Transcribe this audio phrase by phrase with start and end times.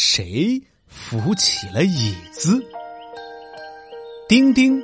[0.00, 2.64] 谁扶起了椅子。
[4.28, 4.80] 丁丁、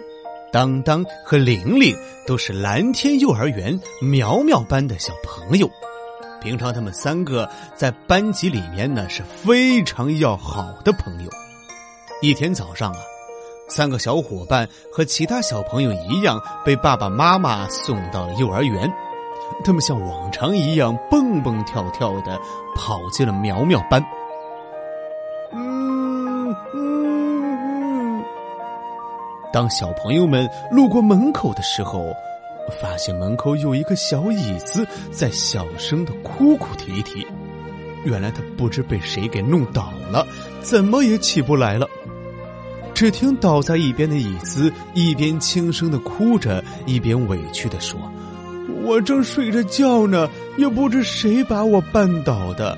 [0.52, 1.96] 当当和玲玲
[2.26, 5.70] 都是蓝天幼儿园苗苗班的小朋友，
[6.42, 11.30] 平常他们三个在班级里面呢是非常要好的朋友。
[12.20, 12.98] 一天早上啊，
[13.68, 18.92] 三个小伙伴和其他小朋友一样，被爸爸妈妈送到了幼儿园。
[19.62, 22.36] 他们像往常一样蹦蹦跳跳的
[22.74, 24.04] 跑进了苗苗班。
[25.54, 27.04] 嗯嗯
[27.54, 28.24] 嗯。
[29.52, 32.12] 当小朋友们路过门口的时候，
[32.80, 37.26] 发现门口有一个小椅子在小声的哭哭啼啼。
[38.04, 40.26] 原来他不知被谁给弄倒了，
[40.60, 41.88] 怎么也起不来了。
[42.92, 47.98] 只听倒在一边的椅子一边轻声的哭着，一边委屈的说。
[48.82, 52.76] 我正睡着觉呢，也不知谁把我绊倒的，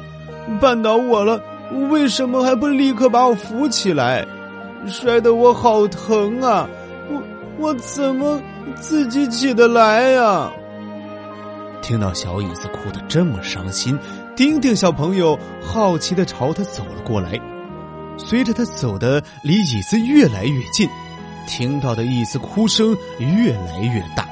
[0.61, 1.43] 绊倒我了，
[1.91, 4.27] 为什么还不立刻把我扶起来？
[4.87, 6.69] 摔得我好疼啊！
[7.11, 7.23] 我
[7.59, 8.41] 我怎么
[8.81, 10.51] 自己起得来呀？
[11.83, 13.99] 听到小椅子哭得这么伤心，
[14.37, 17.41] 丁丁小朋友好奇的朝他走了过来。
[18.17, 20.89] 随着他走的离椅子越来越近，
[21.49, 24.27] 听到的椅子哭声越来越大。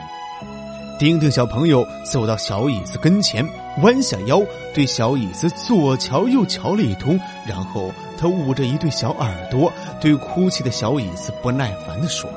[0.98, 3.45] 丁丁小朋友走到小椅子跟前，
[3.83, 12.30] 弯下腰对小椅子左瞧右瞧了一通，然后他捂着一对小耳朵，对哭泣的小椅子不耐烦的说：“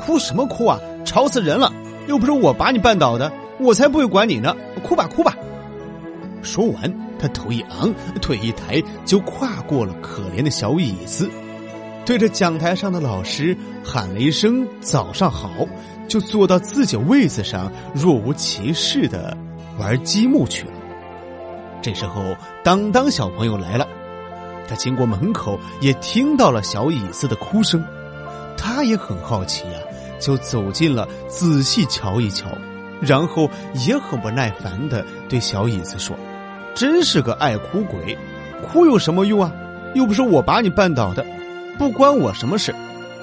[0.00, 1.72] 哭什么哭啊，吵死人了！
[2.08, 4.54] 又不是我把你绊倒的，我才不会管你呢！
[4.82, 5.36] 哭吧哭吧。”
[6.42, 11.30] 说完，他头一昂，腿一抬，就跨过了可怜的小椅子，
[12.04, 15.50] 对着讲台上的老师喊了一声“早上好”。
[16.08, 19.36] 就坐到自己位子上，若无其事的
[19.78, 20.72] 玩积木去了。
[21.80, 23.86] 这时候，当当小朋友来了，
[24.68, 27.82] 他经过门口，也听到了小椅子的哭声，
[28.56, 29.78] 他也很好奇呀，
[30.18, 32.46] 就走进了，仔细瞧一瞧，
[33.00, 33.48] 然后
[33.86, 36.16] 也很不耐烦的对小椅子说
[36.74, 38.18] ：“真是个爱哭鬼，
[38.66, 39.52] 哭有什么用啊？
[39.94, 41.24] 又不是我把你绊倒的，
[41.78, 42.74] 不关我什么事，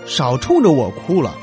[0.05, 1.35] 少冲着我哭了。”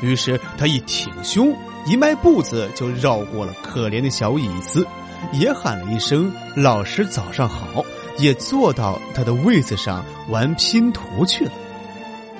[0.00, 1.54] 于是他一挺胸，
[1.86, 4.86] 一迈步子就绕过了可怜的小椅子，
[5.32, 7.84] 也喊了一声“老师早上好”，
[8.18, 11.52] 也坐到他的位子上玩拼图去了。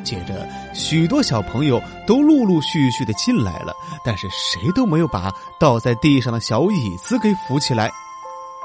[0.02, 3.72] 接着，许多小朋友都陆陆续续的进来了，
[4.04, 7.90] 但是谁都没有把倒在地上的小椅子给扶起来。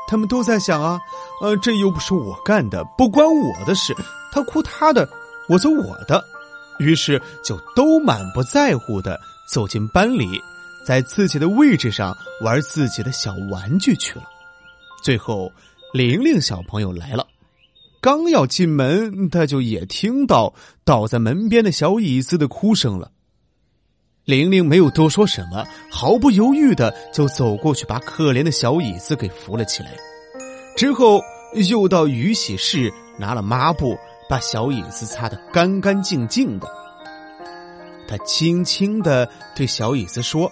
[0.07, 0.99] 他们都在想啊，
[1.41, 3.95] 呃，这又不是我干的，不关我的事。
[4.31, 5.07] 他哭他的，
[5.47, 6.23] 我走我的。
[6.79, 10.41] 于是就都满不在乎的走进班里，
[10.85, 14.23] 在自己的位置上玩自己的小玩具去了。
[15.03, 15.51] 最后，
[15.93, 17.27] 玲玲小朋友来了，
[18.01, 20.53] 刚要进门，他就也听到
[20.83, 23.11] 倒在门边的小椅子的哭声了。
[24.25, 29.95] 玲玲没有多说什么，毫不犹豫的就走过去，把可怜的小椅子给扶了起来。
[30.75, 31.21] 之后
[31.67, 33.97] 又到雨洗室拿了抹布。
[34.29, 36.71] 把小椅子擦得干干净净的，
[38.07, 40.47] 他轻轻的对小椅子说：“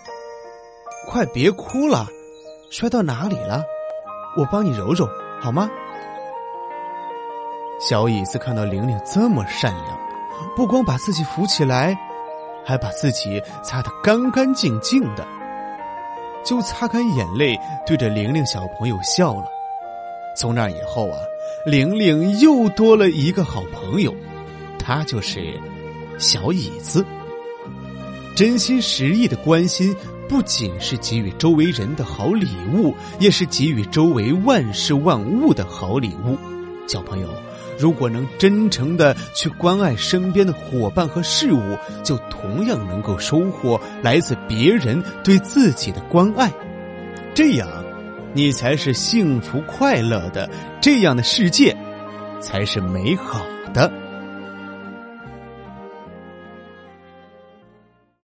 [1.07, 2.05] 快别哭了，
[2.69, 3.63] 摔到哪里了？
[4.35, 5.07] 我帮你揉揉，
[5.41, 5.69] 好吗？”
[7.79, 9.97] 小椅子看到玲玲这么善良，
[10.55, 11.97] 不光把自己扶起来，
[12.65, 15.25] 还把自己擦得干干净净的，
[16.43, 19.45] 就擦干眼泪，对着玲玲小朋友笑了。
[20.35, 21.17] 从那以后啊。
[21.65, 24.13] 玲玲又多了一个好朋友，
[24.79, 25.59] 他就是
[26.17, 27.05] 小椅子。
[28.35, 29.93] 真心实意的关心，
[30.27, 36.37] 不仅是给予周围人的好礼物，也是给予周围万事万物的好礼物。
[36.87, 37.27] 小朋友，
[37.79, 46.51] 如果能真诚的去关爱身边的伙伴和事物，就同样能够收获来自别人对自己的关爱。
[47.33, 47.67] 这样。
[48.33, 50.47] 你才是幸福快乐的，
[50.79, 51.75] 这样的世界
[52.39, 53.41] 才是美好
[53.73, 53.91] 的。